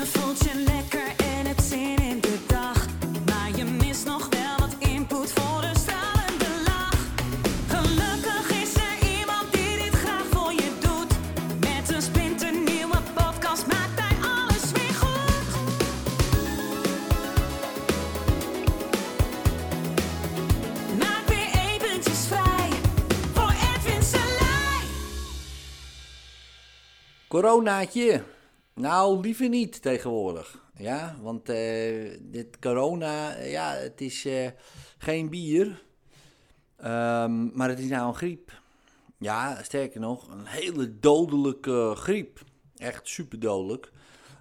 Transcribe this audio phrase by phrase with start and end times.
[0.00, 2.86] Je voelt je lekker en hebt zin in de dag.
[3.26, 6.98] Maar je mist nog wel wat input voor een stralende lach.
[7.68, 11.12] Gelukkig is er iemand die dit graag voor je doet.
[11.60, 15.46] Met een splinternieuwe podcast maakt hij alles weer goed.
[20.98, 22.70] Maak weer eventjes vrij
[23.32, 24.84] voor Edwin Salai.
[27.28, 28.22] Coronaatje.
[28.80, 30.58] Nou, liever niet tegenwoordig.
[30.76, 34.48] Ja, want eh, dit corona, eh, ja, het is eh,
[34.98, 35.82] geen bier.
[36.76, 38.60] Ehm, maar het is nou een griep.
[39.18, 42.40] Ja, sterker nog, een hele dodelijke griep.
[42.76, 43.92] Echt super dodelijk.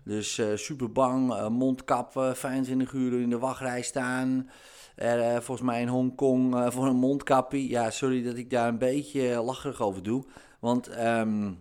[0.03, 4.49] Dus super bang, mondkap, 25 uur in de wachtrij staan.
[4.95, 7.67] Er, volgens mij in Hongkong voor een mondkapje.
[7.67, 10.25] Ja, sorry dat ik daar een beetje lacherig over doe.
[10.59, 11.51] Want ehm,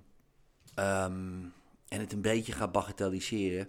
[0.78, 1.44] Ehm,
[1.88, 3.68] en het een beetje gaat bagatelliseren.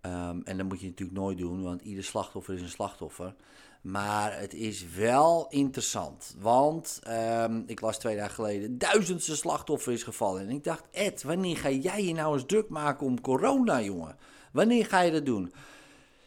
[0.00, 3.34] Ehm, en dat moet je natuurlijk nooit doen, want ieder slachtoffer is een slachtoffer.
[3.80, 10.02] Maar het is wel interessant, want ehm, ik las twee dagen geleden, duizendste slachtoffer is
[10.02, 10.42] gevallen.
[10.42, 14.16] En ik dacht, Ed, wanneer ga jij je nou eens druk maken om corona, jongen?
[14.52, 15.52] Wanneer ga je dat doen?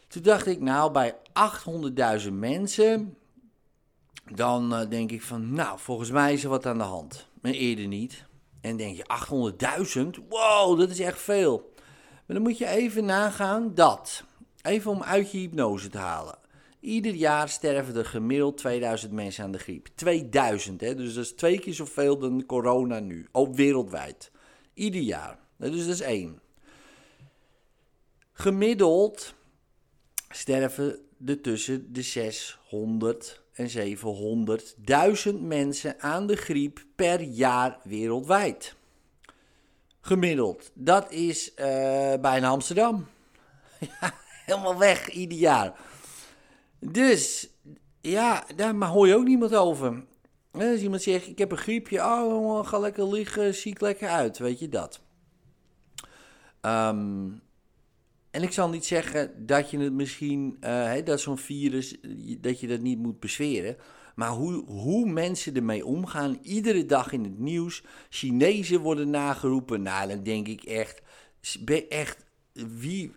[0.08, 1.16] Toen dacht ik, nou, bij
[2.24, 3.16] 800.000 mensen,
[4.32, 7.28] dan eh, denk ik van, nou, volgens mij is er wat aan de hand.
[7.40, 8.24] Maar eerder niet.
[8.64, 9.04] En denk je,
[9.94, 10.28] 800.000?
[10.28, 11.72] Wow, dat is echt veel.
[12.26, 14.24] Maar dan moet je even nagaan dat,
[14.62, 16.38] even om uit je hypnose te halen.
[16.80, 19.88] Ieder jaar sterven er gemiddeld 2000 mensen aan de griep.
[19.94, 20.94] 2000, hè?
[20.94, 24.30] dus dat is twee keer zoveel dan corona nu, ook wereldwijd.
[24.74, 25.38] Ieder jaar.
[25.56, 26.40] Dus dat is één.
[28.32, 29.34] Gemiddeld
[30.28, 33.96] sterven er tussen de 600 en
[35.28, 38.74] 700.000 mensen aan de griep per jaar wereldwijd.
[40.00, 40.70] Gemiddeld.
[40.74, 43.06] Dat is eh, bijna Amsterdam.
[44.46, 45.72] Helemaal weg ieder jaar.
[46.78, 47.48] Dus,
[48.00, 50.04] ja, daar hoor je ook niemand over.
[50.50, 54.38] Eh, Als iemand zegt, ik heb een griepje, oh, ga lekker liggen, ziek lekker uit,
[54.38, 55.00] weet je dat.
[56.60, 57.28] Ehm,
[58.34, 62.60] en ik zal niet zeggen dat je het misschien, eh, dat zo'n virus, eh, dat
[62.60, 63.76] je dat niet moet besferen.
[64.14, 67.82] Maar hoe, hoe mensen ermee omgaan, iedere dag in het nieuws.
[68.08, 69.82] Chinezen worden nageroepen.
[69.82, 71.02] Nou, dan denk ik echt,
[71.88, 73.12] echt, wie...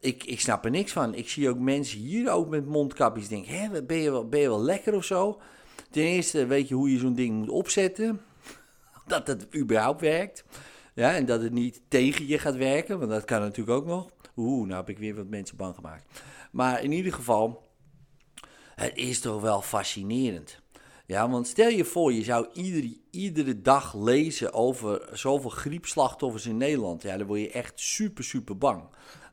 [0.00, 1.14] Ik, ik snap er niks van.
[1.14, 3.28] Ik zie ook mensen hier ook met mondkapjes.
[3.28, 5.40] Denk, hè, ben je, wel, ben je wel lekker of zo?
[5.90, 8.20] Ten eerste weet je hoe je zo'n ding moet opzetten.
[9.06, 10.44] Dat het überhaupt werkt.
[10.94, 14.10] Ja, en dat het niet tegen je gaat werken, want dat kan natuurlijk ook nog.
[14.36, 16.20] Oeh, nou heb ik weer wat mensen bang gemaakt.
[16.50, 17.68] Maar in ieder geval,
[18.74, 20.60] het is toch wel fascinerend.
[21.06, 26.56] Ja, want stel je voor, je zou iedere, iedere dag lezen over zoveel griepslachtoffers in
[26.56, 27.02] Nederland.
[27.02, 28.82] Ja, dan word je echt super, super bang.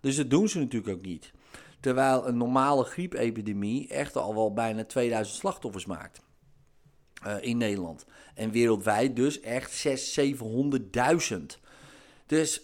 [0.01, 1.31] Dus dat doen ze natuurlijk ook niet.
[1.79, 6.21] Terwijl een normale griepepidemie echt al wel bijna 2000 slachtoffers maakt.
[7.23, 8.05] Eh, in Nederland.
[8.35, 10.37] En wereldwijd dus echt 600.000,
[11.29, 11.59] 700.000.
[12.25, 12.61] Dus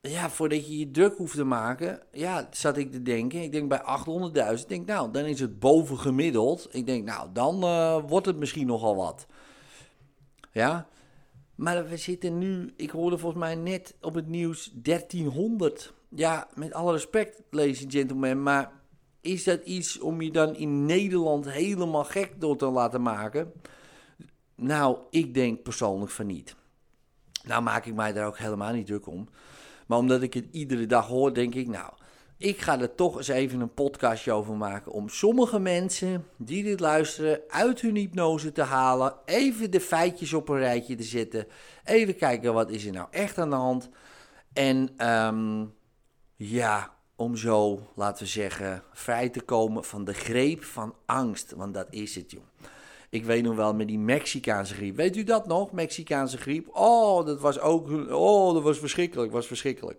[0.00, 3.42] ja, voordat je je druk hoeft te maken, ja, zat ik te denken.
[3.42, 6.68] Ik denk bij 800.000, ik denk nou, dan is het bovengemiddeld.
[6.70, 9.26] Ik denk nou, dan eh, wordt het misschien nogal wat.
[10.52, 10.88] Ja,
[11.54, 15.92] maar we zitten nu, ik hoorde volgens mij net op het nieuws 1300.
[16.08, 18.72] Ja, met alle respect, ladies and gentlemen, maar
[19.20, 23.52] is dat iets om je dan in Nederland helemaal gek door te laten maken?
[24.54, 26.56] Nou, ik denk persoonlijk van niet.
[27.44, 29.28] Nou maak ik mij daar ook helemaal niet druk om.
[29.86, 31.92] Maar omdat ik het iedere dag hoor, denk ik, nou,
[32.36, 34.92] ik ga er toch eens even een podcastje over maken.
[34.92, 39.14] Om sommige mensen die dit luisteren uit hun hypnose te halen.
[39.24, 41.46] Even de feitjes op een rijtje te zetten.
[41.84, 43.88] Even kijken wat is er nou echt aan de hand.
[44.52, 45.64] En ehm,
[46.36, 51.52] ja, om zo, laten we zeggen, vrij te komen van de greep van angst.
[51.52, 52.42] Want dat is het, joh.
[53.10, 54.96] Ik weet nog wel met die Mexicaanse griep.
[54.96, 55.72] Weet u dat nog?
[55.72, 56.68] Mexicaanse griep.
[56.76, 57.88] Oh, dat was ook.
[58.10, 59.32] Oh, dat was verschrikkelijk.
[59.32, 59.98] Was verschrikkelijk.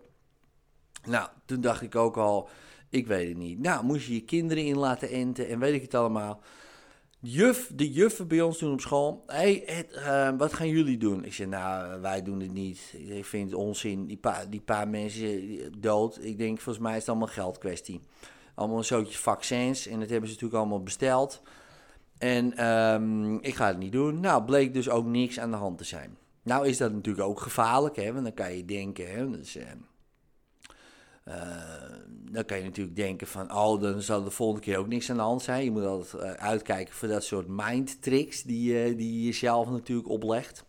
[1.04, 2.48] Nou, toen dacht ik ook al.
[2.88, 3.58] Ik weet het niet.
[3.58, 6.40] Nou, moest je je kinderen in laten enten en weet ik het allemaal.
[7.22, 9.24] Juf, de juffen bij ons toen op school.
[9.26, 11.24] Hé, hey, uh, wat gaan jullie doen?
[11.24, 12.94] Ik zei, nou, wij doen het niet.
[13.08, 14.06] Ik vind het onzin.
[14.06, 16.18] Die, pa, die paar mensen dood.
[16.22, 18.00] Ik denk, volgens mij is het allemaal geldkwestie.
[18.54, 19.86] Allemaal een zootje vaccins.
[19.86, 21.42] En dat hebben ze natuurlijk allemaal besteld.
[22.18, 24.20] En um, ik ga het niet doen.
[24.20, 26.16] Nou, bleek dus ook niks aan de hand te zijn.
[26.42, 29.58] Nou is dat natuurlijk ook gevaarlijk, hè, want dan kan je denken, hè, dus,
[31.28, 31.34] uh,
[32.30, 35.16] dan kan je natuurlijk denken van, oh, dan zal de volgende keer ook niks aan
[35.16, 35.64] de hand zijn.
[35.64, 40.08] Je moet altijd uh, uitkijken voor dat soort mind tricks die, die je jezelf natuurlijk
[40.08, 40.64] oplegt.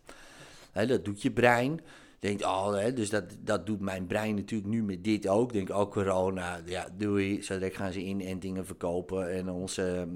[0.72, 1.80] Dat doet je brein.
[2.18, 5.52] Denkt, oh, dus dat, dat doet mijn brein natuurlijk nu met dit ook.
[5.52, 7.42] Denk, oh, corona, ja, doei.
[7.42, 10.08] Zo gaan ze inentingen verkopen en onze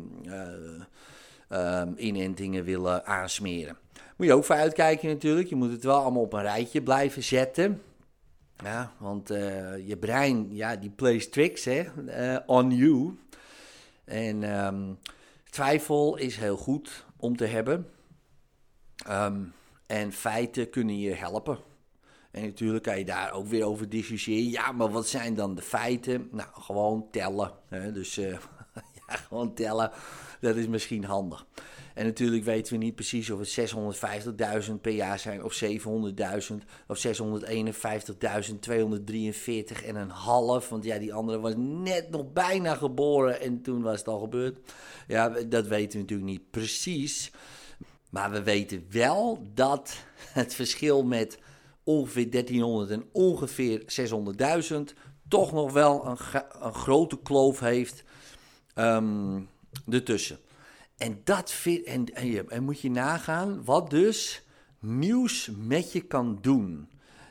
[1.52, 3.76] uh, inentingen willen aansmeren.
[4.16, 5.48] Moet je ook voor uitkijken natuurlijk.
[5.48, 7.80] Je moet het wel allemaal op een rijtje blijven zetten.
[8.62, 13.19] Ja, want uh, je brein, ja, die plays tricks, hè, uh, on you.
[14.05, 14.99] En um,
[15.50, 17.91] twijfel is heel goed om te hebben.
[19.11, 19.53] Um,
[19.87, 21.58] en feiten kunnen je helpen.
[22.31, 24.50] En natuurlijk kan je daar ook weer over discussiëren.
[24.50, 26.29] Ja, maar wat zijn dan de feiten?
[26.32, 27.53] Nou, gewoon tellen.
[27.69, 27.93] Hè?
[27.93, 28.38] Dus ja,
[29.29, 29.91] gewoon tellen,
[30.41, 31.47] dat is misschien handig.
[31.97, 33.73] En natuurlijk weten we niet precies of het
[34.69, 35.69] 650.000 per jaar zijn, of 700.000,
[36.87, 37.12] of 651.243
[39.85, 40.69] en een half.
[40.69, 44.58] Want ja, die andere was net nog bijna geboren en toen was het al gebeurd.
[45.06, 47.31] Ja, dat weten we natuurlijk niet precies.
[48.11, 51.38] Maar we weten wel dat het verschil met
[51.85, 53.82] ongeveer 1300 en ongeveer
[54.70, 54.76] 600.000
[55.29, 56.19] toch nog wel een,
[56.61, 58.05] een grote kloof heeft
[58.78, 59.49] um,
[59.88, 60.38] ertussen.
[60.96, 64.43] En dat vind, en, en, en, moet je nagaan wat dus
[64.78, 66.88] nieuws met je kan doen.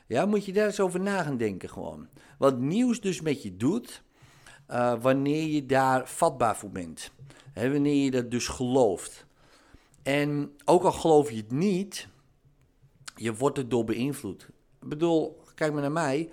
[0.07, 2.07] Ja, moet je daar eens over na gaan denken gewoon.
[2.37, 4.03] Wat nieuws dus met je doet,
[4.71, 7.11] uh, wanneer je daar vatbaar voor bent.
[7.53, 9.25] Wanneer je dat dus gelooft.
[10.03, 12.07] En ook al geloof je het niet,
[13.15, 14.47] je wordt er door beïnvloed.
[14.81, 16.29] Ik bedoel, kijk maar naar mij.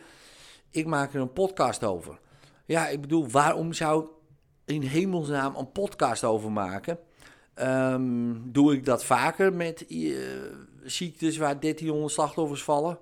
[0.71, 2.19] Ik maak er een podcast over.
[2.67, 4.07] Ja, ik bedoel, waarom zou
[4.73, 6.99] in hemelsnaam een podcast over maken?
[7.61, 10.17] Um, doe ik dat vaker met uh,
[10.83, 12.99] ziektes waar 1300 slachtoffers vallen?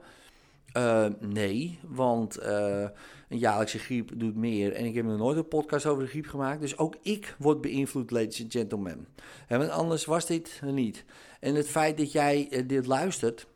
[0.77, 2.89] Uh, nee, want uh,
[3.29, 4.73] een jaarlijkse griep doet meer.
[4.73, 6.61] En ik heb nog nooit een podcast over de griep gemaakt.
[6.61, 9.07] Dus ook ik word beïnvloed, ladies and gentlemen.
[9.47, 11.05] En want anders was dit niet.
[11.41, 13.47] En het feit dat jij dit luistert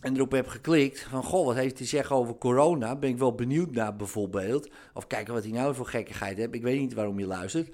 [0.00, 1.22] en erop hebt geklikt van...
[1.22, 2.96] Goh, wat heeft hij zeggen over corona?
[2.96, 4.70] Ben ik wel benieuwd naar bijvoorbeeld.
[4.94, 6.54] Of kijken wat hij nou voor gekkigheid heeft.
[6.54, 7.70] Ik weet niet waarom je luistert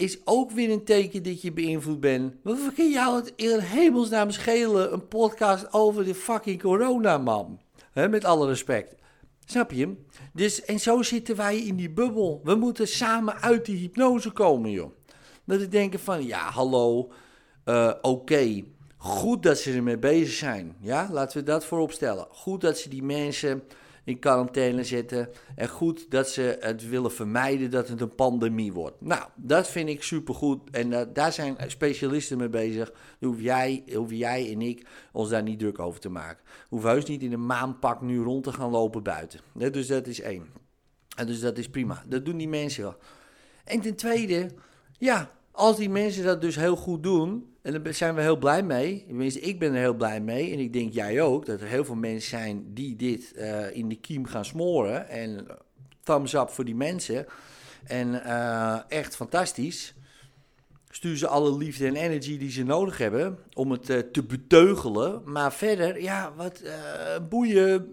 [0.00, 2.34] is ook weer een teken dat je beïnvloed bent.
[2.42, 4.92] Wat kan jou het in hemelsnaam schelen?
[4.92, 7.60] Een podcast over de fucking corona, man.
[7.94, 8.94] Met alle respect.
[9.44, 9.96] Snap je?
[10.32, 12.40] Dus, en zo zitten wij in die bubbel.
[12.44, 14.90] We moeten samen uit die hypnose komen, joh.
[15.44, 17.12] Dat we denken van, ja, hallo,
[17.64, 18.62] uh, oké.
[19.02, 20.76] Goed dat ze ermee bezig zijn.
[20.80, 22.26] Ja, laten we dat voorop stellen.
[22.30, 23.62] Goed dat ze die mensen
[24.04, 25.28] in quarantaine zetten.
[25.56, 29.00] En goed dat ze het willen vermijden dat het een pandemie wordt.
[29.00, 30.70] Nou, dat vind ik supergoed.
[30.70, 32.92] En uh, daar zijn specialisten mee bezig.
[33.20, 36.44] hoef jij, hoef jij en ik ons daar niet druk over te maken.
[36.68, 39.40] Hoef heus niet in een maanpak nu rond te gaan lopen buiten.
[39.52, 40.46] Dus dat is één.
[41.16, 42.02] En dus dat is prima.
[42.06, 42.96] Dat doen die mensen wel.
[43.64, 44.50] En ten tweede,
[44.98, 48.62] ja, als die mensen dat dus heel goed doen, en daar zijn we heel blij
[48.62, 49.04] mee.
[49.06, 50.52] Tenminste, ik ben er heel blij mee.
[50.52, 53.88] En ik denk jij ook, dat er heel veel mensen zijn die dit uh, in
[53.88, 55.08] de kiem gaan smoren.
[55.08, 55.46] En
[56.02, 57.26] thumbs up voor die mensen.
[57.84, 59.94] En uh, echt fantastisch.
[60.90, 65.22] Stuur ze alle liefde en energy die ze nodig hebben om het uh, te beteugelen.
[65.24, 66.62] Maar verder, ja, wat
[67.28, 67.90] boeien.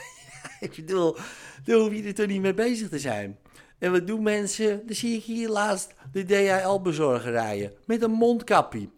[0.60, 1.16] ik bedoel,
[1.64, 3.38] daar hoef je er toch niet mee bezig te zijn.
[3.78, 4.86] En wat doen mensen?
[4.86, 7.72] Dan zie ik hier laatst de DHL-bezorger rijden.
[7.86, 8.88] Met een mondkapje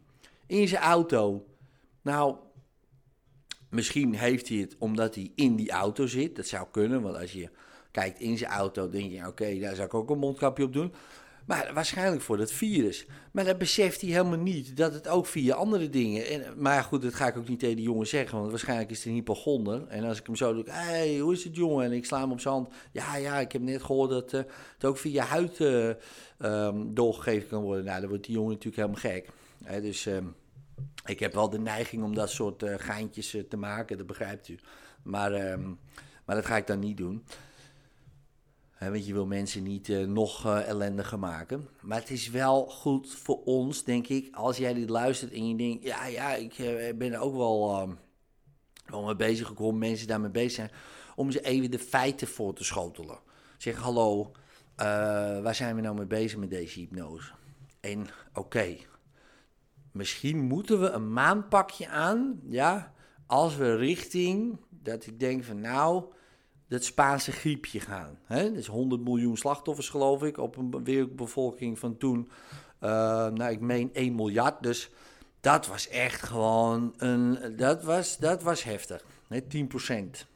[0.48, 1.46] in zijn auto.
[2.02, 2.36] Nou,
[3.70, 6.36] misschien heeft hij het omdat hij in die auto zit.
[6.36, 7.50] Dat zou kunnen, want als je
[7.90, 10.92] kijkt in zijn auto, denk je, oké, daar zou ik ook een mondkapje op doen.
[11.46, 13.06] Maar waarschijnlijk voor dat virus.
[13.32, 14.76] Maar dat beseft hij helemaal niet.
[14.76, 16.26] Dat het ook via andere dingen.
[16.26, 18.38] En, maar goed, dat ga ik ook niet tegen die jongen zeggen.
[18.38, 19.86] Want waarschijnlijk is het een hypochonder.
[19.86, 20.64] En als ik hem zo doe.
[20.64, 21.84] Hé, hey, hoe is het jongen?
[21.84, 22.72] En ik sla hem op zijn hand.
[22.92, 24.40] Ja, ja, ik heb net gehoord dat uh,
[24.74, 27.84] het ook via huid uh, doorgegeven kan worden.
[27.84, 29.28] Nou, dan wordt die jongen natuurlijk helemaal gek
[29.58, 30.26] dus ehm,
[31.04, 34.48] ik heb wel de neiging om dat soort uh, geintjes uh, te maken, dat begrijpt
[34.48, 34.58] u.
[35.02, 35.68] Maar, ehm,
[36.24, 37.24] maar dat ga ik dan niet doen.
[38.78, 41.68] Want je wil mensen niet uh, nog ellendiger maken.
[41.80, 45.56] Maar het is wel goed voor ons, denk ik, als jij dit luistert en je
[45.56, 45.84] denkt...
[45.84, 46.54] Ja, ja, ik
[46.98, 47.92] ben er ook wel, ehm,
[48.86, 50.70] wel mee bezig gekomen, mensen daarmee bezig zijn...
[51.16, 53.18] om ze even de feiten voor te schotelen.
[53.56, 54.32] Zeg, hallo,
[55.42, 57.32] waar zijn we nou mee bezig met deze hypnose?
[57.80, 58.76] En oké,
[59.98, 62.92] misschien moeten we een maanpakje aan, ja,
[63.26, 66.04] als we richting, dat ik denk van nou,
[66.68, 68.18] dat Spaanse griepje gaan.
[68.24, 68.52] Hè?
[68.52, 72.28] Dus 100 miljoen slachtoffers geloof ik op een wereldbevolking van toen,
[72.80, 72.90] uh,
[73.28, 74.90] nou ik meen 1 miljard, dus
[75.40, 79.40] dat was echt gewoon een, dat was, dat was heftig, hè?
[79.40, 80.26] 10%.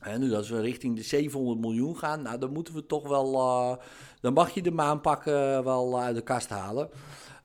[0.00, 3.34] En nu als we richting de 700 miljoen gaan, nou dan moeten we toch wel,
[3.34, 3.76] uh,
[4.20, 6.90] dan mag je de maanpakken wel uit de kast halen.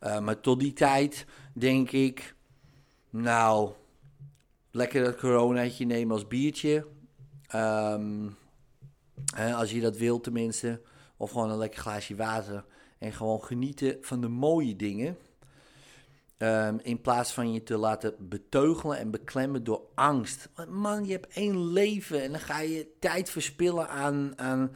[0.03, 2.35] Uh, maar tot die tijd denk ik,
[3.09, 3.71] nou,
[4.71, 6.87] lekker dat coronaatje nemen als biertje.
[7.47, 8.29] Ehm,
[9.55, 10.81] als je dat wilt tenminste.
[11.17, 12.65] Of gewoon een lekker glaasje water.
[12.97, 15.17] En gewoon genieten van de mooie dingen.
[16.37, 20.49] Ehm, in plaats van je te laten beteugelen en beklemmen door angst.
[20.55, 24.71] Want man, je hebt één leven en dan ga je tijd verspillen aan, aan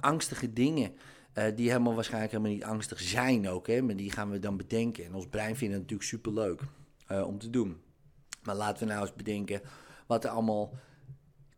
[0.00, 0.96] angstige dingen.
[1.34, 3.66] Eh, die helemaal waarschijnlijk helemaal niet angstig zijn ook.
[3.66, 3.82] Hè?
[3.82, 5.04] Maar die gaan we dan bedenken.
[5.04, 6.60] En ons brein vindt het natuurlijk superleuk
[7.06, 7.80] eh om te doen.
[8.42, 9.60] Maar laten we nou eens bedenken
[10.06, 10.72] wat er allemaal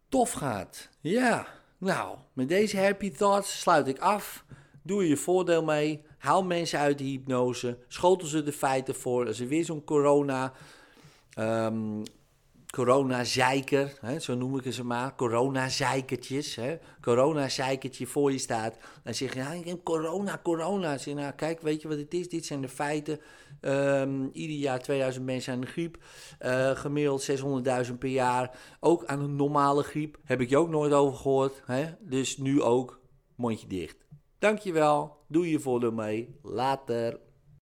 [0.08, 0.88] tof gaat.
[1.00, 1.46] Ja,
[1.78, 4.44] nou, met deze happy thoughts sluit ik af.
[4.82, 6.02] Doe je voordeel mee.
[6.18, 7.78] Haal mensen uit de hypnose.
[7.88, 9.26] Schotel ze de feiten voor.
[9.26, 10.52] Als er weer zo'n corona...
[11.34, 12.02] ehm
[12.76, 19.34] corona-zeiker, hè, zo noem ik ze maar, corona-zeikertjes, hè, corona-zeikertje voor je staat, dan zeg
[19.34, 20.98] je, ja, ik heb corona, corona.
[20.98, 22.28] Zeg nou, kijk, weet je wat het is?
[22.28, 23.20] Dit zijn de feiten.
[23.60, 25.96] Ehm, ieder jaar 2000 mensen aan de griep,
[26.38, 28.58] Eh, gemiddeld 600.000 per jaar.
[28.80, 31.62] Ook aan een normale griep, heb ik je ook nooit over gehoord.
[31.66, 31.84] Hè?
[32.00, 33.00] Dus nu ook,
[33.34, 33.96] mondje dicht.
[34.38, 37.18] Dankjewel, doe je voordeel mee, later.